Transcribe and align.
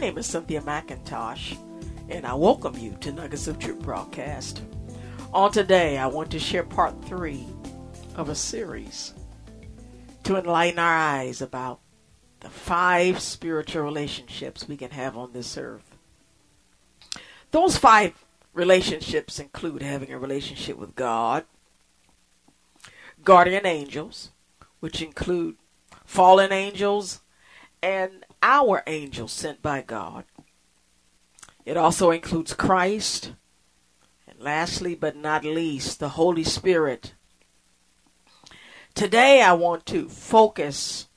name 0.00 0.16
is 0.16 0.24
Cynthia 0.24 0.62
McIntosh, 0.62 1.58
and 2.08 2.26
I 2.26 2.32
welcome 2.32 2.74
you 2.78 2.96
to 3.02 3.12
Nuggets 3.12 3.46
of 3.48 3.58
Truth 3.58 3.82
broadcast. 3.82 4.62
On 5.34 5.52
today, 5.52 5.98
I 5.98 6.06
want 6.06 6.30
to 6.30 6.38
share 6.38 6.62
part 6.62 7.04
three 7.04 7.44
of 8.14 8.30
a 8.30 8.34
series 8.34 9.12
to 10.24 10.38
enlighten 10.38 10.78
our 10.78 10.96
eyes 10.96 11.42
about 11.42 11.80
the 12.40 12.48
five 12.48 13.20
spiritual 13.20 13.82
relationships 13.82 14.66
we 14.66 14.78
can 14.78 14.92
have 14.92 15.18
on 15.18 15.34
this 15.34 15.58
earth. 15.58 15.94
Those 17.50 17.76
five 17.76 18.24
relationships 18.54 19.38
include 19.38 19.82
having 19.82 20.10
a 20.14 20.18
relationship 20.18 20.78
with 20.78 20.94
God, 20.94 21.44
guardian 23.22 23.66
angels, 23.66 24.30
which 24.80 25.02
include 25.02 25.56
fallen 26.06 26.52
angels 26.52 27.20
and 27.82 28.24
our 28.42 28.82
angels 28.86 29.32
sent 29.32 29.62
by 29.62 29.82
God. 29.82 30.24
It 31.64 31.76
also 31.76 32.10
includes 32.10 32.54
Christ, 32.54 33.32
and 34.26 34.40
lastly 34.40 34.94
but 34.94 35.16
not 35.16 35.44
least, 35.44 36.00
the 36.00 36.10
Holy 36.10 36.44
Spirit. 36.44 37.14
Today 38.94 39.42
I 39.42 39.52
want 39.52 39.86
to 39.86 40.08
focus 40.08 41.08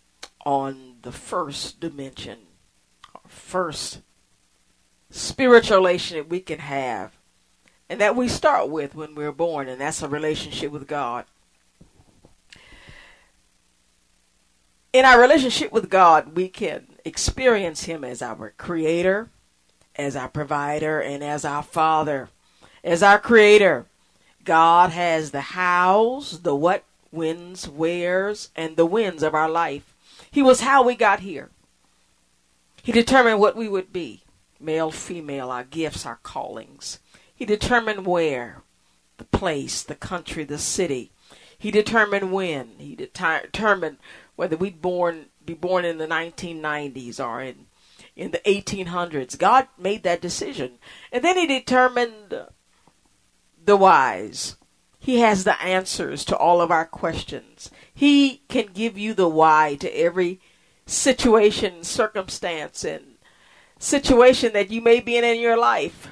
on 0.45 0.95
the 1.01 1.11
first 1.11 1.79
dimension, 1.79 2.39
first 3.27 4.01
spiritual 5.09 5.77
relationship 5.77 6.29
we 6.29 6.39
can 6.39 6.59
have, 6.59 7.17
and 7.89 8.01
that 8.01 8.15
we 8.15 8.27
start 8.27 8.69
with 8.69 8.95
when 8.95 9.15
we're 9.15 9.31
born, 9.31 9.67
and 9.67 9.79
that's 9.79 10.01
a 10.01 10.07
relationship 10.07 10.71
with 10.71 10.87
God. 10.87 11.25
In 14.91 15.05
our 15.05 15.19
relationship 15.19 15.71
with 15.71 15.89
God, 15.89 16.35
we 16.35 16.49
can 16.49 16.92
experience 17.05 17.83
Him 17.83 18.03
as 18.03 18.21
our 18.21 18.53
Creator, 18.57 19.29
as 19.95 20.15
our 20.15 20.29
provider, 20.29 20.99
and 20.99 21.23
as 21.23 21.45
our 21.45 21.63
Father. 21.63 22.29
As 22.83 23.03
our 23.03 23.19
Creator, 23.19 23.85
God 24.43 24.91
has 24.91 25.31
the 25.31 25.41
hows, 25.41 26.41
the 26.41 26.55
what, 26.55 26.83
wins, 27.11 27.67
wheres, 27.67 28.49
and 28.55 28.75
the 28.75 28.85
wins 28.85 29.23
of 29.23 29.33
our 29.33 29.49
life. 29.49 29.93
He 30.29 30.41
was 30.41 30.61
how 30.61 30.83
we 30.83 30.95
got 30.95 31.21
here. 31.21 31.49
He 32.81 32.91
determined 32.91 33.39
what 33.39 33.55
we 33.55 33.69
would 33.69 33.93
be 33.93 34.23
male, 34.59 34.91
female, 34.91 35.49
our 35.49 35.63
gifts, 35.63 36.05
our 36.05 36.19
callings. 36.23 36.99
He 37.35 37.45
determined 37.45 38.05
where, 38.05 38.61
the 39.17 39.25
place, 39.25 39.83
the 39.83 39.95
country, 39.95 40.43
the 40.43 40.57
city. 40.57 41.11
He 41.57 41.71
determined 41.71 42.31
when. 42.31 42.71
He 42.77 42.95
determined 42.95 43.97
whether 44.35 44.57
we'd 44.57 44.81
born 44.81 45.27
be 45.45 45.53
born 45.53 45.85
in 45.85 45.97
the 45.97 46.07
1990s 46.07 47.19
or 47.23 47.41
in 47.41 47.67
in 48.15 48.31
the 48.31 48.41
1800s. 48.45 49.37
God 49.37 49.67
made 49.77 50.03
that 50.03 50.21
decision, 50.21 50.77
and 51.11 51.23
then 51.23 51.37
He 51.37 51.47
determined 51.47 52.45
the 53.63 53.77
whys. 53.77 54.55
He 54.99 55.19
has 55.19 55.43
the 55.43 55.61
answers 55.61 56.23
to 56.25 56.37
all 56.37 56.61
of 56.61 56.71
our 56.71 56.85
questions. 56.85 57.69
He 57.93 58.43
can 58.47 58.67
give 58.67 58.97
you 58.97 59.13
the 59.13 59.27
why 59.27 59.75
to 59.81 59.89
every 59.89 60.39
situation, 60.85 61.83
circumstance, 61.83 62.83
and 62.83 63.15
situation 63.79 64.53
that 64.53 64.71
you 64.71 64.81
may 64.81 64.99
be 64.99 65.17
in 65.17 65.23
in 65.23 65.39
your 65.39 65.57
life. 65.57 66.09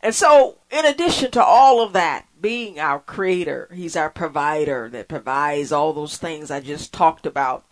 And 0.00 0.14
so, 0.14 0.58
in 0.70 0.84
addition 0.84 1.30
to 1.32 1.44
all 1.44 1.80
of 1.80 1.92
that, 1.92 2.26
being 2.42 2.78
our 2.78 3.00
creator, 3.00 3.70
he's 3.72 3.96
our 3.96 4.10
provider 4.10 4.90
that 4.90 5.08
provides 5.08 5.72
all 5.72 5.92
those 5.92 6.18
things 6.18 6.50
I 6.50 6.60
just 6.60 6.92
talked 6.92 7.24
about. 7.24 7.64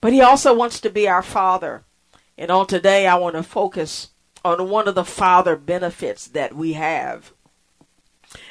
But 0.00 0.12
he 0.12 0.20
also 0.20 0.54
wants 0.54 0.80
to 0.80 0.90
be 0.90 1.08
our 1.08 1.22
father. 1.22 1.84
And 2.38 2.50
on 2.50 2.66
today, 2.66 3.06
I 3.06 3.16
want 3.16 3.36
to 3.36 3.42
focus 3.42 4.10
on 4.44 4.70
one 4.70 4.86
of 4.86 4.94
the 4.94 5.04
father 5.04 5.56
benefits 5.56 6.26
that 6.28 6.54
we 6.54 6.74
have. 6.74 7.32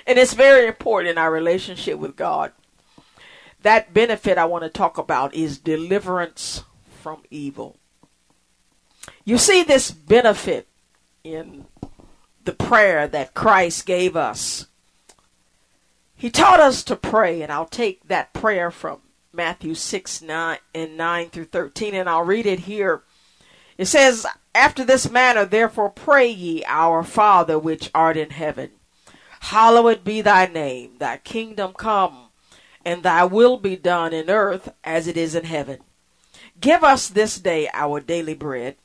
And 0.05 0.19
it's 0.19 0.33
very 0.33 0.67
important 0.67 1.11
in 1.11 1.17
our 1.17 1.31
relationship 1.31 1.97
with 1.97 2.15
God. 2.15 2.51
That 3.61 3.93
benefit 3.93 4.37
I 4.37 4.45
want 4.45 4.63
to 4.63 4.69
talk 4.69 4.97
about 4.97 5.33
is 5.33 5.57
deliverance 5.57 6.63
from 7.01 7.23
evil. 7.29 7.77
You 9.25 9.37
see 9.37 9.63
this 9.63 9.91
benefit 9.91 10.67
in 11.23 11.65
the 12.45 12.53
prayer 12.53 13.07
that 13.07 13.33
Christ 13.33 13.85
gave 13.85 14.15
us. 14.15 14.67
He 16.19 16.29
taught 16.29 16.59
us 16.59 16.83
to 16.83 16.97
pray, 16.97 17.41
and 17.41 17.49
I'll 17.49 17.65
take 17.65 18.09
that 18.09 18.33
prayer 18.33 18.71
from 18.71 18.99
Matthew 19.31 19.73
6 19.73 20.21
9 20.21 20.57
and 20.75 20.97
9 20.97 21.29
through 21.29 21.45
13, 21.45 21.95
and 21.95 22.09
I'll 22.09 22.25
read 22.25 22.45
it 22.45 22.59
here. 22.61 23.03
It 23.77 23.85
says, 23.85 24.27
After 24.53 24.83
this 24.83 25.09
manner, 25.09 25.45
therefore, 25.45 25.89
pray 25.89 26.27
ye, 26.27 26.61
Our 26.67 27.03
Father 27.03 27.57
which 27.57 27.89
art 27.95 28.17
in 28.17 28.31
heaven. 28.31 28.71
Hallowed 29.39 30.03
be 30.03 30.19
thy 30.19 30.45
name, 30.45 30.97
thy 30.99 31.19
kingdom 31.19 31.71
come, 31.71 32.27
and 32.83 33.01
thy 33.01 33.23
will 33.23 33.55
be 33.55 33.77
done 33.77 34.11
in 34.11 34.29
earth 34.29 34.73
as 34.83 35.07
it 35.07 35.15
is 35.15 35.35
in 35.35 35.45
heaven. 35.45 35.79
Give 36.59 36.83
us 36.83 37.07
this 37.07 37.37
day 37.39 37.69
our 37.73 38.01
daily 38.01 38.33
bread 38.33 38.75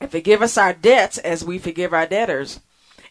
and 0.00 0.10
forgive 0.10 0.42
us 0.42 0.56
our 0.56 0.72
debts 0.72 1.18
as 1.18 1.44
we 1.44 1.58
forgive 1.58 1.92
our 1.92 2.06
debtors. 2.06 2.60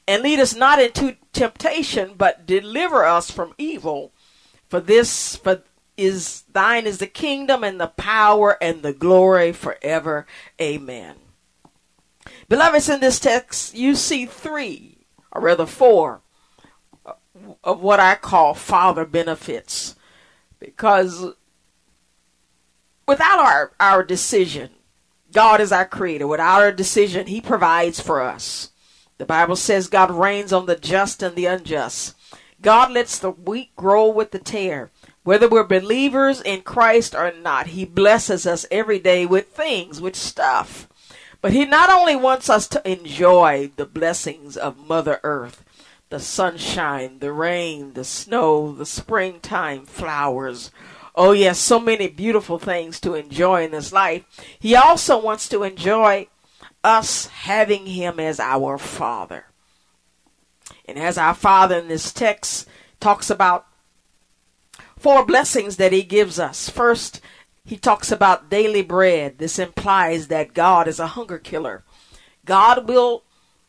And 0.10 0.24
lead 0.24 0.40
us 0.40 0.56
not 0.56 0.82
into 0.82 1.18
temptation, 1.34 2.16
but 2.18 2.48
deliver 2.48 3.06
us 3.06 3.30
from 3.30 3.54
evil. 3.60 4.12
For 4.68 4.80
this 4.80 5.36
for 5.36 5.62
is 5.98 6.46
thine 6.52 6.88
is 6.88 6.98
the 6.98 7.06
kingdom 7.06 7.64
and 7.64 7.80
the 7.80 7.88
power 7.88 8.58
and 8.60 8.82
the 8.82 8.92
glory 8.92 9.52
forever. 9.52 10.26
Amen. 10.60 11.18
Beloveds, 12.48 12.90
in 12.90 13.02
this 13.02 13.20
text, 13.20 13.76
you 13.76 13.94
see 13.94 14.26
three, 14.26 15.06
or 15.32 15.42
rather 15.42 15.68
four, 15.68 16.22
of 17.64 17.80
what 17.80 18.00
I 18.00 18.16
call 18.16 18.56
father 18.56 19.06
benefits. 19.06 19.96
Because 20.58 21.34
without 23.08 23.38
our, 23.38 23.74
our 23.80 24.04
decision, 24.04 24.72
God 25.32 25.62
is 25.62 25.72
our 25.72 25.86
creator. 25.86 26.26
Without 26.26 26.64
our 26.64 26.72
decision, 26.72 27.28
He 27.28 27.42
provides 27.42 28.00
for 28.00 28.22
us. 28.22 28.72
The 29.20 29.26
Bible 29.26 29.58
says 29.58 29.88
God 29.90 30.10
rains 30.10 30.54
on 30.54 30.66
the 30.66 30.78
just 30.78 31.22
and 31.22 31.36
the 31.36 31.46
unjust. 31.46 32.16
God 32.62 32.94
lets 32.94 33.20
the 33.20 33.32
wheat 33.32 33.76
grow 33.76 34.08
with 34.08 34.32
the 34.32 34.40
tare. 34.40 34.92
Whether 35.24 35.50
we're 35.50 35.66
believers 35.66 36.42
in 36.42 36.62
Christ 36.62 37.14
or 37.14 37.34
not, 37.34 37.68
He 37.68 37.84
blesses 37.84 38.48
us 38.48 38.66
every 38.72 38.98
day 38.98 39.26
with 39.26 39.50
things, 39.50 40.00
with 40.00 40.16
stuff. 40.16 40.88
But 41.42 41.52
He 41.52 41.66
not 41.66 41.90
only 41.90 42.16
wants 42.16 42.50
us 42.50 42.68
to 42.70 42.90
enjoy 42.90 43.72
the 43.76 43.86
blessings 43.86 44.56
of 44.56 44.88
Mother 44.88 45.20
Earth, 45.22 45.66
the 46.10 46.22
sunshine, 46.22 47.20
the 47.20 47.34
rain, 47.34 47.94
the 47.94 48.06
snow, 48.06 48.72
the 48.72 48.86
springtime 48.86 49.86
flowers, 49.86 50.72
Oh, 51.14 51.34
yes, 51.34 51.60
so 51.60 51.82
many 51.82 52.08
beautiful 52.08 52.60
things 52.60 52.98
to 53.02 53.16
enjoy 53.16 53.66
in 53.66 53.72
this 53.72 53.92
life. 53.92 54.24
He 54.58 54.74
also 54.74 55.22
wants 55.22 55.50
to 55.50 55.64
enjoy 55.64 56.28
us 56.84 57.28
having 57.28 57.88
Him 57.88 58.20
as 58.20 58.40
our 58.40 58.78
Father. 58.78 59.46
And 60.86 60.98
as 60.98 61.18
our 61.18 61.34
Father 61.34 61.78
in 61.80 61.88
this 61.88 62.12
text 62.12 62.68
talks 63.00 63.30
about 63.30 63.68
four 64.98 65.26
blessings 65.26 65.78
that 65.78 65.94
He 65.94 66.04
gives 66.04 66.40
us. 66.40 66.70
First, 66.70 67.22
He 67.66 67.78
talks 67.78 68.12
about 68.12 68.50
daily 68.50 68.82
bread. 68.82 69.38
This 69.38 69.60
implies 69.60 70.28
that 70.28 70.54
God 70.54 70.88
is 70.88 71.00
a 71.00 71.08
hunger 71.08 71.38
killer. 71.38 71.84
God 72.46 72.88
will 72.88 73.24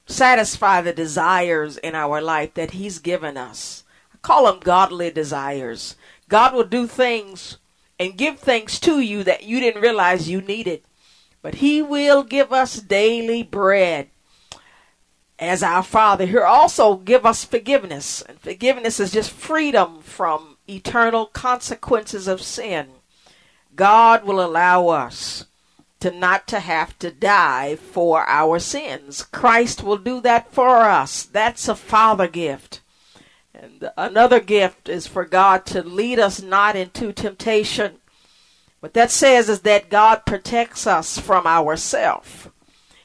satisfy 0.06 0.80
the 0.80 0.92
desires 0.92 1.76
in 1.76 1.94
our 1.94 2.20
life 2.20 2.54
that 2.54 2.72
He's 2.72 2.98
given 2.98 3.36
us. 3.36 3.84
I 4.12 4.18
call 4.18 4.46
them 4.46 4.60
godly 4.60 5.10
desires. 5.10 5.96
God 6.28 6.54
will 6.54 6.64
do 6.64 6.86
things 6.86 7.58
and 7.98 8.16
give 8.16 8.38
things 8.38 8.80
to 8.80 9.00
you 9.00 9.22
that 9.24 9.44
you 9.44 9.60
didn't 9.60 9.82
realize 9.82 10.28
you 10.28 10.40
needed. 10.40 10.82
But 11.42 11.56
He 11.56 11.82
will 11.82 12.22
give 12.22 12.52
us 12.52 12.80
daily 12.80 13.42
bread. 13.42 14.08
as 15.40 15.62
our 15.62 15.82
Father. 15.82 16.26
He'll 16.26 16.42
also 16.42 16.96
give 16.96 17.24
us 17.24 17.44
forgiveness. 17.44 18.22
And 18.22 18.38
forgiveness 18.38 19.00
is 19.00 19.10
just 19.10 19.30
freedom 19.30 20.02
from 20.02 20.58
eternal 20.68 21.26
consequences 21.26 22.28
of 22.28 22.42
sin. 22.42 22.88
God 23.74 24.24
will 24.24 24.44
allow 24.44 24.88
us 24.88 25.46
to 26.00 26.10
not 26.10 26.46
to 26.48 26.60
have 26.60 26.98
to 26.98 27.10
die 27.10 27.76
for 27.76 28.26
our 28.26 28.58
sins. 28.58 29.22
Christ 29.22 29.82
will 29.82 29.96
do 29.96 30.20
that 30.20 30.52
for 30.52 30.80
us. 30.80 31.22
That's 31.24 31.68
a 31.68 31.74
father 31.74 32.28
gift. 32.28 32.80
And 33.54 33.90
another 33.96 34.40
gift 34.40 34.88
is 34.88 35.06
for 35.06 35.24
God 35.24 35.66
to 35.66 35.82
lead 35.82 36.18
us 36.18 36.40
not 36.40 36.76
into 36.76 37.12
temptation. 37.12 37.99
What 38.80 38.94
that 38.94 39.10
says 39.10 39.48
is 39.48 39.60
that 39.60 39.90
God 39.90 40.24
protects 40.26 40.86
us 40.86 41.18
from 41.18 41.46
ourself. 41.46 42.50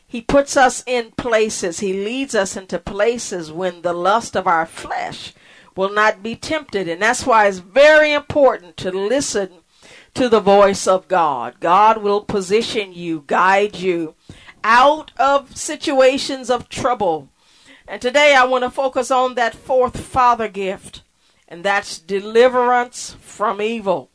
He 0.08 0.22
puts 0.22 0.56
us 0.56 0.84
in 0.88 1.12
places, 1.12 1.82
He 1.82 1.94
leads 1.94 2.34
us 2.34 2.56
into 2.56 2.80
places 2.80 3.52
when 3.52 3.82
the 3.82 3.94
lust 3.94 4.38
of 4.38 4.48
our 4.48 4.66
flesh 4.66 5.34
will 5.76 5.92
not 5.92 6.24
be 6.24 6.38
tempted. 6.38 6.88
And 6.88 7.02
that's 7.02 7.26
why 7.26 7.48
it's 7.48 7.60
very 7.60 8.14
important 8.14 8.78
to 8.78 8.92
listen 8.92 9.50
to 10.14 10.30
the 10.30 10.40
voice 10.40 10.88
of 10.88 11.10
God. 11.10 11.60
God 11.60 12.02
will 12.02 12.22
position 12.22 12.94
you, 12.94 13.26
guide 13.28 13.76
you 13.76 14.16
out 14.64 15.12
of 15.18 15.58
situations 15.58 16.50
of 16.50 16.70
trouble. 16.70 17.30
And 17.88 18.02
today 18.02 18.34
I 18.34 18.46
want 18.46 18.64
to 18.64 18.70
focus 18.70 19.12
on 19.12 19.36
that 19.36 19.54
fourth 19.54 20.00
father 20.00 20.48
gift, 20.48 21.04
and 21.48 21.64
that's 21.64 22.00
deliverance 22.00 23.18
from 23.20 23.62
evil. 23.62 24.10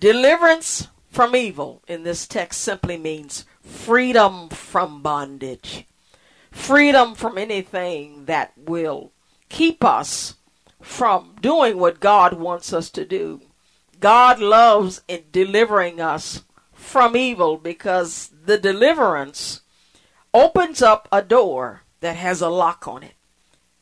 Deliverance 0.00 0.88
from 1.10 1.36
evil 1.36 1.82
in 1.86 2.04
this 2.04 2.26
text 2.26 2.62
simply 2.62 2.96
means 2.96 3.44
freedom 3.62 4.48
from 4.48 5.02
bondage, 5.02 5.86
freedom 6.50 7.14
from 7.14 7.36
anything 7.36 8.24
that 8.24 8.54
will 8.56 9.12
keep 9.50 9.84
us 9.84 10.36
from 10.80 11.36
doing 11.42 11.76
what 11.76 12.00
God 12.00 12.32
wants 12.32 12.72
us 12.72 12.88
to 12.92 13.04
do. 13.04 13.42
God 13.98 14.40
loves 14.40 15.02
in 15.06 15.24
delivering 15.32 16.00
us 16.00 16.44
from 16.72 17.14
evil 17.14 17.58
because 17.58 18.30
the 18.46 18.56
deliverance 18.56 19.60
opens 20.32 20.80
up 20.80 21.08
a 21.12 21.20
door 21.20 21.82
that 22.00 22.16
has 22.16 22.40
a 22.40 22.48
lock 22.48 22.88
on 22.88 23.02
it. 23.02 23.16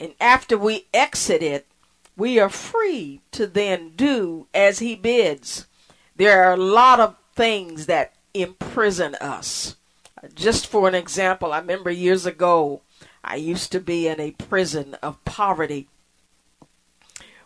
And 0.01 0.15
after 0.21 0.59
we 0.59 0.89
exit 0.93 1.45
it, 1.45 1.69
we 2.17 2.41
are 2.41 2.49
free 2.49 3.21
to 3.31 3.47
then 3.47 3.93
do 3.95 4.49
as 4.53 4.81
He 4.81 4.97
bids. 4.97 5.67
There 6.19 6.43
are 6.43 6.55
a 6.55 6.57
lot 6.57 6.99
of 6.99 7.15
things 7.37 7.87
that 7.87 8.13
imprison 8.35 9.15
us. 9.21 9.77
Just 10.35 10.67
for 10.67 10.89
an 10.89 10.95
example, 10.97 11.53
I 11.53 11.61
remember 11.61 11.93
years 11.93 12.27
ago, 12.27 12.83
I 13.23 13.37
used 13.37 13.71
to 13.71 13.81
be 13.81 14.09
in 14.09 14.19
a 14.19 14.33
prison 14.33 14.97
of 15.01 15.25
poverty 15.25 15.89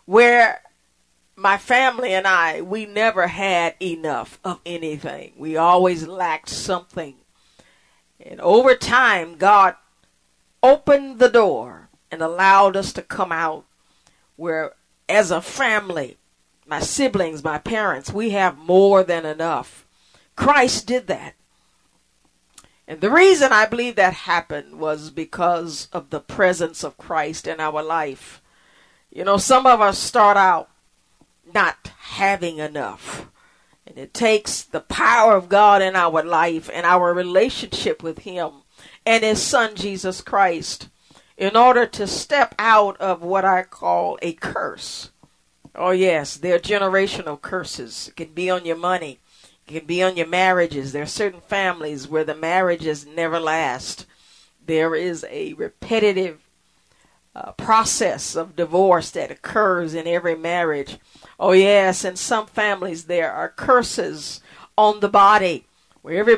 where 0.05 0.61
my 1.35 1.55
family 1.59 2.15
and 2.15 2.25
I, 2.25 2.61
we 2.61 2.87
never 2.87 3.27
had 3.27 3.75
enough 3.79 4.39
of 4.43 4.59
anything. 4.65 5.33
We 5.37 5.55
always 5.55 6.07
lacked 6.07 6.49
something. 6.49 7.17
And 8.19 8.41
over 8.41 8.73
time, 8.73 9.35
God 9.35 9.75
opened 10.63 11.19
the 11.19 11.29
door 11.29 11.89
and 12.09 12.23
allowed 12.23 12.75
us 12.75 12.91
to 12.93 13.03
come 13.03 13.31
out 13.31 13.65
where, 14.35 14.73
as 15.07 15.29
a 15.29 15.41
family, 15.41 16.17
my 16.65 16.79
siblings, 16.79 17.43
my 17.43 17.57
parents, 17.57 18.11
we 18.11 18.31
have 18.31 18.57
more 18.57 19.03
than 19.03 19.25
enough. 19.25 19.85
Christ 20.35 20.87
did 20.87 21.07
that. 21.07 21.35
And 22.87 22.99
the 23.01 23.11
reason 23.11 23.51
I 23.51 23.65
believe 23.65 23.95
that 23.95 24.13
happened 24.13 24.79
was 24.79 25.09
because 25.09 25.87
of 25.93 26.09
the 26.09 26.19
presence 26.19 26.83
of 26.83 26.97
Christ 26.97 27.47
in 27.47 27.59
our 27.59 27.81
life. 27.81 28.41
You 29.09 29.23
know, 29.23 29.37
some 29.37 29.65
of 29.65 29.79
us 29.79 29.97
start 29.97 30.37
out 30.37 30.69
not 31.53 31.91
having 31.97 32.57
enough. 32.57 33.27
And 33.85 33.97
it 33.97 34.13
takes 34.13 34.61
the 34.61 34.79
power 34.79 35.35
of 35.35 35.49
God 35.49 35.81
in 35.81 35.95
our 35.95 36.23
life 36.23 36.69
and 36.73 36.85
our 36.85 37.13
relationship 37.13 38.01
with 38.01 38.19
Him 38.19 38.63
and 39.05 39.23
His 39.23 39.41
Son 39.41 39.75
Jesus 39.75 40.21
Christ 40.21 40.89
in 41.37 41.55
order 41.55 41.85
to 41.85 42.07
step 42.07 42.55
out 42.57 42.97
of 42.97 43.21
what 43.21 43.45
I 43.45 43.63
call 43.63 44.17
a 44.21 44.33
curse. 44.33 45.09
Oh, 45.75 45.91
yes, 45.91 46.37
there 46.37 46.55
are 46.55 46.59
generational 46.59 47.41
curses. 47.41 48.09
It 48.09 48.15
can 48.15 48.33
be 48.33 48.49
on 48.49 48.65
your 48.65 48.75
money, 48.75 49.19
it 49.67 49.79
can 49.79 49.85
be 49.87 50.03
on 50.03 50.17
your 50.17 50.27
marriages. 50.27 50.91
There 50.91 51.03
are 51.03 51.07
certain 51.07 51.41
families 51.41 52.07
where 52.07 52.23
the 52.23 52.35
marriages 52.35 53.05
never 53.05 53.39
last. 53.39 54.05
There 54.65 54.95
is 54.95 55.25
a 55.29 55.53
repetitive 55.53 56.39
uh, 57.35 57.51
process 57.53 58.35
of 58.35 58.55
divorce 58.55 59.09
that 59.11 59.31
occurs 59.31 59.93
in 59.93 60.07
every 60.07 60.35
marriage. 60.35 60.97
Oh, 61.39 61.51
yes, 61.53 62.05
in 62.05 62.15
some 62.15 62.45
families 62.45 63.05
there 63.05 63.31
are 63.31 63.49
curses 63.49 64.41
on 64.77 64.99
the 64.99 65.09
body 65.09 65.65
where 66.03 66.19
every 66.19 66.37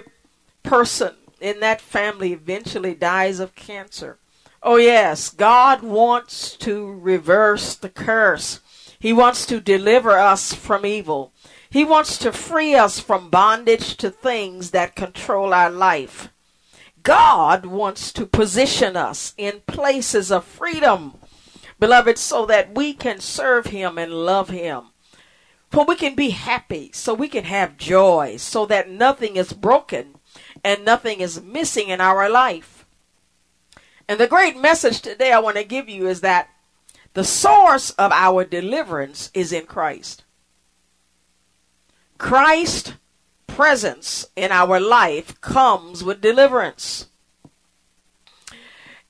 person 0.63 1.15
in 1.41 1.59
that 1.59 1.81
family 1.81 2.31
eventually 2.31 2.95
dies 2.95 3.39
of 3.39 3.55
cancer. 3.55 4.17
Oh, 4.63 4.77
yes, 4.77 5.29
God 5.29 5.83
wants 5.83 6.55
to 6.57 6.91
reverse 6.91 7.75
the 7.75 7.89
curse. 7.89 8.61
He 9.05 9.13
wants 9.13 9.45
to 9.45 9.59
deliver 9.61 10.17
us 10.17 10.51
from 10.51 10.83
evil. 10.83 11.31
He 11.69 11.83
wants 11.83 12.17
to 12.17 12.31
free 12.31 12.73
us 12.73 12.99
from 12.99 13.29
bondage 13.29 13.97
to 13.97 14.09
things 14.09 14.71
that 14.71 14.95
control 14.95 15.53
our 15.53 15.69
life. 15.69 16.29
God 17.03 17.67
wants 17.67 18.11
to 18.13 18.25
position 18.25 18.97
us 18.97 19.35
in 19.37 19.61
places 19.67 20.31
of 20.31 20.43
freedom, 20.43 21.19
beloved, 21.79 22.17
so 22.17 22.47
that 22.47 22.73
we 22.73 22.93
can 22.93 23.19
serve 23.19 23.67
Him 23.67 23.99
and 23.99 24.11
love 24.11 24.49
Him. 24.49 24.85
For 25.69 25.85
we 25.85 25.95
can 25.95 26.15
be 26.15 26.31
happy, 26.31 26.89
so 26.91 27.13
we 27.13 27.27
can 27.29 27.43
have 27.43 27.77
joy, 27.77 28.37
so 28.37 28.65
that 28.65 28.89
nothing 28.89 29.35
is 29.35 29.53
broken 29.53 30.15
and 30.63 30.83
nothing 30.83 31.19
is 31.19 31.43
missing 31.43 31.89
in 31.89 32.01
our 32.01 32.27
life. 32.27 32.87
And 34.07 34.19
the 34.19 34.25
great 34.25 34.59
message 34.59 34.99
today 34.99 35.31
I 35.31 35.37
want 35.37 35.57
to 35.57 35.63
give 35.63 35.87
you 35.87 36.07
is 36.07 36.21
that 36.21 36.49
the 37.15 37.23
source 37.23 37.91
of 37.91 38.11
our 38.11 38.43
deliverance 38.43 39.31
is 39.33 39.53
in 39.53 39.65
Christ. 39.65 40.25
Christ 42.17 42.95
presence 43.47 44.27
in 44.35 44.51
our 44.51 44.81
life 44.81 45.39
comes 45.39 46.03
with 46.03 46.19
deliverance. 46.19 47.07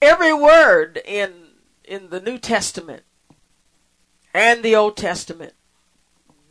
Every 0.02 0.34
word 0.34 1.02
in 1.04 1.34
in 1.84 2.10
the 2.10 2.20
New 2.20 2.38
Testament 2.38 3.04
and 4.34 4.62
the 4.62 4.76
Old 4.76 4.98
Testament, 4.98 5.54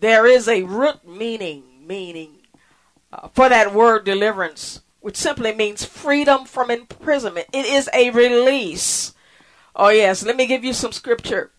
there 0.01 0.27
is 0.27 0.49
a 0.49 0.65
root 0.65 1.07
meaning 1.07 1.87
meaning 1.87 2.39
uh, 3.13 3.29
for 3.29 3.49
that 3.49 3.73
word 3.73 4.05
deliverance, 4.05 4.81
which 5.01 5.17
simply 5.17 5.55
means 5.55 5.85
freedom 5.85 6.47
from 6.47 6.69
imprisonment. 6.69 7.47
It 7.53 7.67
is 7.67 7.89
a 7.95 8.11
release. 8.11 9.15
Oh 9.77 9.89
yes, 9.89 10.25
let 10.25 10.37
me 10.37 10.47
give 10.47 10.65
you 10.65 10.73
some 10.73 10.93
scripture 10.93 11.51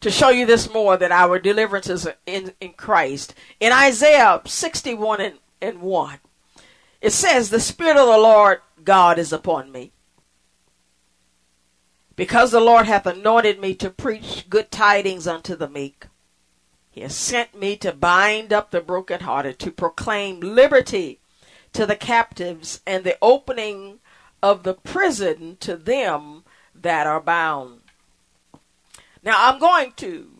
to 0.00 0.10
show 0.10 0.30
you 0.30 0.46
this 0.46 0.72
more 0.72 0.96
that 0.96 1.12
our 1.12 1.38
deliverance 1.38 1.88
is 1.88 2.08
in, 2.26 2.52
in 2.60 2.72
Christ. 2.72 3.34
In 3.60 3.72
Isaiah 3.72 4.40
61 4.44 5.20
and, 5.20 5.38
and 5.60 5.80
1, 5.80 6.18
it 7.00 7.12
says, 7.12 7.50
The 7.50 7.60
Spirit 7.60 7.96
of 7.96 8.06
the 8.06 8.18
Lord 8.18 8.60
God 8.84 9.18
is 9.18 9.32
upon 9.32 9.72
me. 9.72 9.92
Because 12.16 12.50
the 12.50 12.60
Lord 12.60 12.86
hath 12.86 13.06
anointed 13.06 13.60
me 13.60 13.74
to 13.76 13.90
preach 13.90 14.46
good 14.48 14.70
tidings 14.70 15.26
unto 15.26 15.54
the 15.54 15.68
meek. 15.68 16.06
He 16.90 17.02
has 17.02 17.14
sent 17.14 17.58
me 17.58 17.76
to 17.76 17.92
bind 17.92 18.52
up 18.52 18.70
the 18.70 18.80
brokenhearted, 18.80 19.58
to 19.60 19.70
proclaim 19.70 20.40
liberty 20.40 21.20
to 21.72 21.86
the 21.86 21.94
captives, 21.94 22.80
and 22.86 23.04
the 23.04 23.18
opening 23.22 24.00
of 24.42 24.62
the 24.62 24.74
prison 24.74 25.56
to 25.60 25.76
them 25.76 26.44
that 26.82 27.06
are 27.06 27.20
bound 27.20 27.80
now 29.22 29.34
I'm 29.36 29.58
going 29.58 29.92
to 29.96 30.30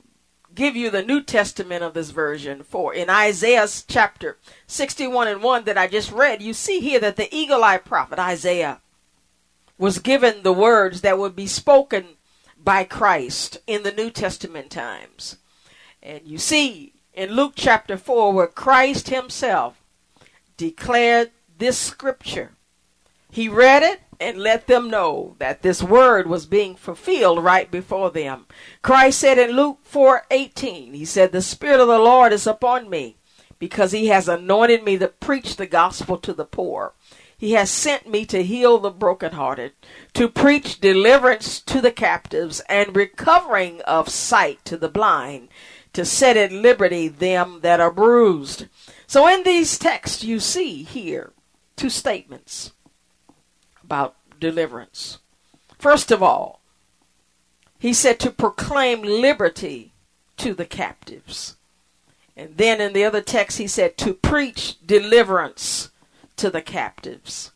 give 0.55 0.77
you 0.77 0.91
the 0.91 1.03
New 1.03 1.23
Testament 1.23 1.85
of 1.85 1.95
this 1.95 2.11
version 2.11 2.63
for 2.63 2.95
in 2.95 3.11
Isaiah's 3.11 3.85
chapter 3.87 4.39
61 4.67 5.29
and 5.29 5.43
1 5.43 5.65
that 5.65 5.79
I 5.79 5.87
just 5.87 6.11
read, 6.11 6.43
you 6.43 6.53
see 6.53 6.81
here 6.81 7.01
that 7.01 7.17
the 7.17 7.33
eagle 7.35 7.63
eye 7.63 7.79
prophet 7.79 8.19
Isaiah 8.19 8.81
was 9.79 9.99
given 9.99 10.43
the 10.43 10.53
words 10.53 11.03
that 11.03 11.19
would 11.19 11.37
be 11.37 11.47
spoken 11.47 12.17
by 12.63 12.83
Christ 12.83 13.59
in 13.67 13.85
the 13.85 13.93
New 13.93 14.11
Testament 14.11 14.71
times. 14.71 15.37
And 16.03 16.27
you 16.27 16.39
see 16.39 16.93
in 17.15 17.33
Luke 17.33 17.53
chapter 17.55 17.97
4 17.97 18.33
where 18.33 18.47
Christ 18.47 19.11
himself 19.11 19.81
declared 20.57 21.31
this 21.59 21.79
scripture. 21.79 22.53
He 23.31 23.49
read 23.49 23.83
it 23.83 24.01
and 24.21 24.39
let 24.39 24.67
them 24.67 24.91
know 24.91 25.37
that 25.39 25.63
this 25.63 25.83
word 25.83 26.27
was 26.27 26.47
being 26.47 26.75
fulfilled 26.75 27.43
right 27.43 27.71
before 27.71 28.11
them. 28.11 28.47
Christ 28.83 29.21
said 29.21 29.39
in 29.39 29.53
Luke 29.53 29.79
4:18, 29.85 30.95
he 30.95 31.05
said, 31.05 31.33
"The 31.33 31.43
spirit 31.43 31.81
of 31.81 31.89
the 31.89 31.99
Lord 31.99 32.33
is 32.33 32.47
upon 32.47 32.91
me, 32.91 33.17
because 33.59 33.93
he 33.93 34.09
has 34.09 34.29
anointed 34.29 34.85
me 34.85 34.99
to 34.99 35.09
preach 35.09 35.57
the 35.57 35.67
gospel 35.67 36.17
to 36.19 36.33
the 36.33 36.45
poor. 36.45 36.95
He 37.37 37.53
has 37.53 37.71
sent 37.71 38.09
me 38.09 38.27
to 38.27 38.43
heal 38.43 38.79
the 38.79 38.91
brokenhearted, 38.91 39.73
to 40.15 40.29
preach 40.29 40.81
deliverance 40.81 41.61
to 41.61 41.81
the 41.81 41.93
captives, 41.93 42.61
and 42.69 42.97
recovering 42.97 43.81
of 43.83 44.09
sight 44.09 44.65
to 44.65 44.77
the 44.77 44.89
blind, 44.89 45.49
to 45.93 46.05
set 46.05 46.37
at 46.37 46.51
liberty 46.51 47.07
them 47.07 47.61
that 47.63 47.81
are 47.81 47.93
bruised. 47.93 48.67
So 49.07 49.29
in 49.29 49.45
these 49.45 49.79
texts, 49.79 50.25
you 50.25 50.41
see 50.41 50.83
here 50.83 51.33
two 51.77 51.91
statements 51.91 52.73
about 53.89 54.17
deliverance. 54.39 55.17
First 55.79 56.11
of 56.11 56.23
all, 56.23 56.61
he 57.79 57.95
said 57.95 58.21
to 58.21 58.31
proclaim 58.31 59.01
liberty 59.01 59.93
to 60.37 60.53
the 60.53 60.67
captives. 60.67 61.57
And 62.37 62.59
then 62.59 62.83
in 62.83 62.93
the 62.93 63.03
other 63.03 63.23
text, 63.23 63.57
he 63.57 63.67
said 63.67 63.97
to 63.97 64.13
preach 64.13 64.77
deliverance 64.85 65.91
to 66.37 66.51
the 66.51 66.61
captives. 66.61 67.53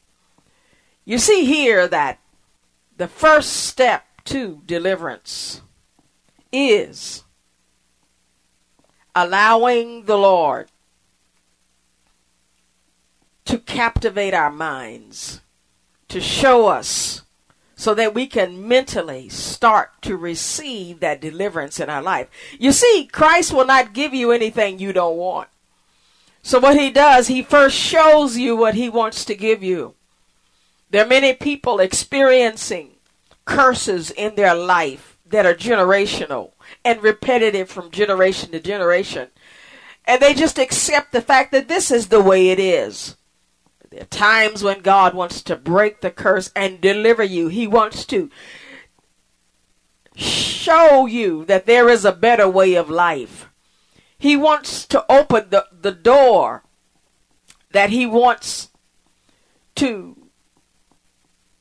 You 1.05 1.19
see 1.19 1.45
here 1.45 1.87
that 1.87 2.19
the 2.97 3.09
first 3.09 3.53
step 3.53 4.07
to 4.25 4.63
deliverance 4.65 5.61
is 6.51 7.25
allowing 9.15 10.07
the 10.07 10.17
Lord 10.17 10.69
to 13.45 13.59
captivate 13.59 14.33
our 14.33 14.51
minds, 14.51 15.43
to 16.13 16.21
show 16.21 16.67
us 16.67 17.23
so 17.75 17.95
that 17.95 18.15
we 18.15 18.27
can 18.27 18.69
mentally 18.69 19.31
start 19.31 19.91
to 20.03 20.15
receive 20.15 21.01
that 21.01 21.23
deliverance 21.23 21.81
in 21.81 21.89
our 21.89 22.03
life. 22.03 22.29
You 22.59 22.71
see, 22.71 23.09
Christ 23.11 23.53
will 23.53 23.65
not 23.65 23.95
give 23.95 24.13
you 24.13 24.31
anything 24.31 24.79
you 24.79 24.93
don't 24.93 25.17
want. 25.17 25.49
So 26.43 26.59
what 26.59 26.79
he 26.79 26.91
does, 26.91 27.29
he 27.29 27.43
first 27.43 27.77
shows 27.77 28.37
you 28.37 28.55
what 28.55 28.75
he 28.75 28.91
wants 28.91 29.25
to 29.25 29.35
give 29.35 29.63
you. 29.63 29.95
There 30.91 31.03
are 31.03 31.09
many 31.09 31.33
people 31.33 31.81
experiencing 31.81 32.91
curses 33.47 34.11
in 34.11 34.35
their 34.35 34.55
life 34.55 35.17
that 35.27 35.47
are 35.47 35.55
generational 35.55 36.53
and 36.85 37.03
repetitive 37.03 37.71
from 37.71 37.91
generation 37.91 38.53
to 38.53 38.61
generation. 38.61 39.29
And 40.05 40.21
they 40.21 40.35
just 40.35 40.59
accept 40.59 41.13
the 41.13 41.23
fact 41.23 41.53
that 41.53 41.69
this 41.69 41.91
is 41.91 42.09
the 42.09 42.21
way 42.21 42.51
it 42.51 42.59
is. 42.59 43.17
There 43.93 44.01
are 44.01 44.07
times 44.07 44.63
when 44.63 44.81
God 44.81 45.13
wants 45.13 45.43
to 45.43 45.55
break 45.55 46.01
the 46.01 46.11
curse 46.11 46.51
and 46.57 46.81
deliver 46.81 47.23
you. 47.23 47.49
He 47.49 47.67
wants 47.67 48.07
to 48.07 48.31
show 50.17 51.05
you 51.05 51.45
that 51.45 51.67
there 51.67 51.91
is 51.91 52.07
a 52.07 52.13
better 52.13 52.49
way 52.49 52.75
of 52.75 52.89
life. 52.89 53.51
He 54.17 54.35
wants 54.35 54.87
to 54.87 55.05
open 55.13 55.51
the, 55.51 55.67
the 55.79 55.93
door 55.93 56.65
that 57.73 57.91
he 57.91 58.07
wants 58.07 58.71
to 59.75 60.17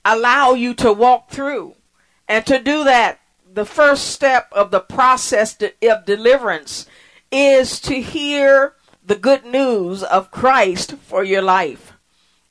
allow 0.06 0.54
you 0.54 0.74
to 0.76 0.94
walk 0.94 1.32
through. 1.32 1.76
And 2.30 2.46
to 2.46 2.60
do 2.60 2.86
that, 2.86 3.20
the 3.46 3.66
first 3.66 4.08
step 4.08 4.48
of 4.54 4.72
the 4.72 4.80
process 4.80 5.58
of 5.62 6.06
deliverance 6.06 6.86
is 7.30 7.82
to 7.82 8.02
hear 8.02 8.76
the 9.04 9.18
good 9.18 9.44
news 9.44 10.02
of 10.02 10.32
Christ 10.32 10.94
for 10.96 11.26
your 11.26 11.42
life. 11.42 11.91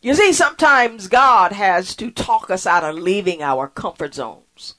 You 0.02 0.14
see, 0.14 0.32
sometimes 0.32 1.08
God 1.08 1.52
has 1.52 1.94
to 1.96 2.10
talk 2.10 2.50
us 2.50 2.66
out 2.66 2.84
of 2.84 2.94
leaving 2.96 3.42
our 3.42 3.68
comfort 3.68 4.14
zones. 4.14 4.76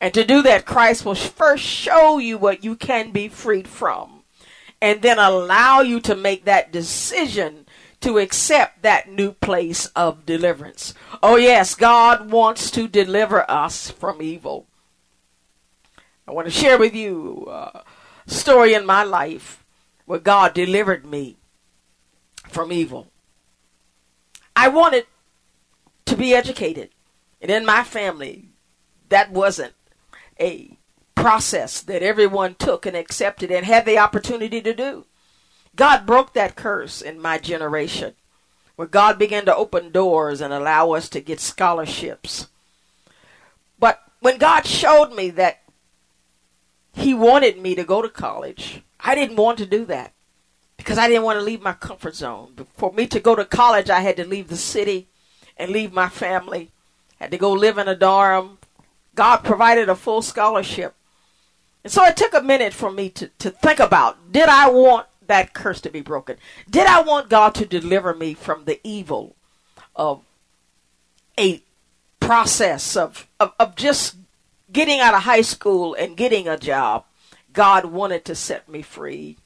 And 0.00 0.12
to 0.14 0.24
do 0.24 0.42
that, 0.42 0.66
Christ 0.66 1.04
will 1.04 1.14
first 1.14 1.62
show 1.62 2.18
you 2.18 2.38
what 2.38 2.64
you 2.64 2.74
can 2.74 3.12
be 3.12 3.28
freed 3.28 3.68
from, 3.68 4.24
and 4.82 5.00
then 5.00 5.18
allow 5.18 5.80
you 5.80 6.00
to 6.00 6.14
make 6.14 6.44
that 6.44 6.72
decision 6.72 7.66
to 8.00 8.18
accept 8.18 8.82
that 8.82 9.08
new 9.08 9.32
place 9.32 9.86
of 9.96 10.26
deliverance. 10.26 10.92
Oh, 11.22 11.36
yes, 11.36 11.74
God 11.74 12.30
wants 12.30 12.70
to 12.72 12.88
deliver 12.88 13.50
us 13.50 13.90
from 13.90 14.20
evil. 14.20 14.66
I 16.28 16.32
want 16.32 16.46
to 16.46 16.52
share 16.52 16.76
with 16.76 16.94
you 16.94 17.46
a 17.48 17.84
story 18.26 18.74
in 18.74 18.84
my 18.84 19.02
life 19.02 19.64
where 20.04 20.18
God 20.18 20.52
delivered 20.52 21.06
me 21.06 21.36
from 22.48 22.70
evil. 22.72 23.06
I 24.56 24.68
wanted 24.68 25.06
to 26.06 26.16
be 26.16 26.34
educated, 26.34 26.88
and 27.42 27.50
in 27.50 27.66
my 27.66 27.84
family, 27.84 28.48
that 29.10 29.30
wasn't 29.30 29.74
a 30.40 30.78
process 31.14 31.82
that 31.82 32.02
everyone 32.02 32.54
took 32.54 32.86
and 32.86 32.96
accepted 32.96 33.50
and 33.50 33.66
had 33.66 33.84
the 33.84 33.98
opportunity 33.98 34.62
to 34.62 34.72
do. 34.72 35.04
God 35.76 36.06
broke 36.06 36.32
that 36.32 36.56
curse 36.56 37.02
in 37.02 37.20
my 37.20 37.36
generation, 37.36 38.14
where 38.76 38.88
God 38.88 39.18
began 39.18 39.44
to 39.44 39.54
open 39.54 39.90
doors 39.90 40.40
and 40.40 40.54
allow 40.54 40.92
us 40.92 41.10
to 41.10 41.20
get 41.20 41.38
scholarships. 41.38 42.48
But 43.78 44.02
when 44.20 44.38
God 44.38 44.66
showed 44.66 45.14
me 45.14 45.28
that 45.30 45.62
He 46.92 47.12
wanted 47.12 47.60
me 47.60 47.74
to 47.74 47.84
go 47.84 48.00
to 48.00 48.08
college, 48.08 48.82
I 49.00 49.14
didn't 49.14 49.36
want 49.36 49.58
to 49.58 49.66
do 49.66 49.84
that 49.84 50.14
because 50.76 50.98
I 50.98 51.08
didn't 51.08 51.24
want 51.24 51.38
to 51.38 51.44
leave 51.44 51.62
my 51.62 51.72
comfort 51.72 52.16
zone. 52.16 52.54
For 52.76 52.92
me 52.92 53.06
to 53.08 53.20
go 53.20 53.34
to 53.34 53.44
college, 53.44 53.90
I 53.90 54.00
had 54.00 54.16
to 54.16 54.26
leave 54.26 54.48
the 54.48 54.56
city 54.56 55.08
and 55.56 55.70
leave 55.70 55.92
my 55.92 56.08
family. 56.08 56.70
I 57.20 57.24
had 57.24 57.30
to 57.30 57.38
go 57.38 57.52
live 57.52 57.78
in 57.78 57.88
a 57.88 57.94
dorm 57.94 58.58
God 59.16 59.38
provided 59.38 59.88
a 59.88 59.96
full 59.96 60.22
scholarship. 60.22 60.94
And 61.82 61.92
so 61.92 62.04
it 62.04 62.16
took 62.16 62.34
a 62.34 62.42
minute 62.42 62.72
for 62.72 62.92
me 62.92 63.08
to, 63.10 63.28
to 63.38 63.50
think 63.50 63.80
about 63.80 64.30
did 64.30 64.48
I 64.48 64.68
want 64.68 65.08
that 65.26 65.54
curse 65.54 65.80
to 65.80 65.90
be 65.90 66.02
broken? 66.02 66.36
Did 66.70 66.86
I 66.86 67.00
want 67.00 67.30
God 67.30 67.54
to 67.56 67.66
deliver 67.66 68.14
me 68.14 68.34
from 68.34 68.64
the 68.64 68.78
evil 68.84 69.34
of 69.96 70.22
a 71.38 71.62
process 72.20 72.96
of, 72.96 73.26
of, 73.40 73.52
of 73.58 73.74
just 73.74 74.16
getting 74.70 75.00
out 75.00 75.14
of 75.14 75.22
high 75.22 75.42
school 75.42 75.94
and 75.94 76.16
getting 76.16 76.46
a 76.46 76.58
job? 76.58 77.04
God 77.52 77.86
wanted 77.86 78.24
to 78.26 78.34
set 78.34 78.68
me 78.68 78.82
free. 78.82 79.38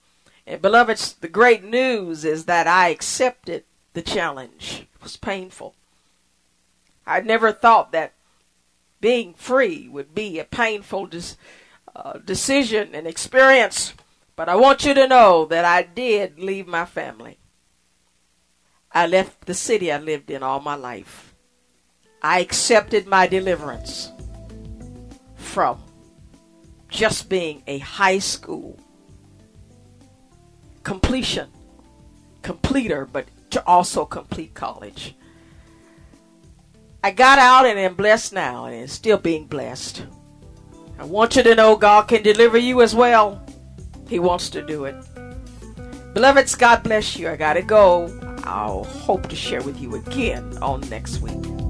And 0.51 0.61
beloveds, 0.61 1.13
the 1.13 1.29
great 1.29 1.63
news 1.63 2.25
is 2.25 2.47
that 2.47 2.67
I 2.67 2.89
accepted 2.89 3.63
the 3.93 4.03
challenge. 4.03 4.89
It 4.93 5.01
was 5.01 5.17
painful. 5.17 5.77
I 7.07 7.21
never 7.21 7.53
thought 7.53 7.93
that 7.93 8.15
being 9.01 9.35
free 9.35 9.89
would 9.89 10.13
be 10.13 10.41
a 10.41 10.45
painful 10.45 11.09
uh, 11.95 12.15
decision 12.19 12.97
and 12.97 13.07
experience. 13.07 13.95
But 14.35 14.49
I 14.49 14.57
want 14.57 14.85
you 14.85 14.93
to 14.93 15.07
know 15.07 15.45
that 15.45 15.65
I 15.65 15.83
did 15.83 16.41
leave 16.41 16.67
my 16.67 16.85
family. 16.85 17.39
I 18.91 19.07
left 19.07 19.47
the 19.47 19.55
city 19.55 19.93
I 19.93 19.99
lived 19.99 20.33
in 20.33 20.43
all 20.43 20.59
my 20.59 20.75
life. 20.75 21.33
I 22.23 22.41
accepted 22.41 23.07
my 23.07 23.29
deliverance 23.29 24.11
from 25.37 25.81
just 26.89 27.29
being 27.29 27.63
a 27.69 27.79
high 27.79 28.19
school 28.19 28.77
completion, 30.83 31.49
completer, 32.43 33.07
but 33.11 33.27
to 33.51 33.67
also 33.67 34.05
complete 34.05 34.55
college. 34.55 35.15
I 37.03 37.11
got 37.11 37.39
out 37.39 37.67
and 37.67 37.79
am 37.79 37.95
blessed 37.95 38.33
now 38.33 38.67
and 38.67 38.91
still 38.91 39.19
being 39.19 39.47
blessed. 39.47 40.05
I 40.99 41.05
want 41.05 41.35
you 41.37 41.43
to 41.43 41.55
know 41.55 41.77
God 41.77 42.09
can 42.09 42.23
deliver 42.23 42.59
you 42.59 42.83
as 42.83 42.95
well. 42.95 43.43
He 44.09 44.19
wants 44.19 44.51
to 44.51 44.63
do 44.63 44.85
it. 44.85 44.97
Beloveds, 46.15 46.59
God 46.59 46.83
bless 46.83 47.17
you. 47.17 47.29
I 47.29 47.37
got 47.37 47.55
to 47.55 47.63
go. 47.63 48.11
I'll 48.45 48.85
hope 48.85 49.29
to 49.29 49.37
share 49.37 49.63
with 49.63 49.81
you 49.81 49.95
again 49.95 50.59
on 50.59 50.81
next 50.91 51.21
week. 51.21 51.70